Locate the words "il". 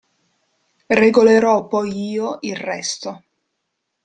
2.41-2.55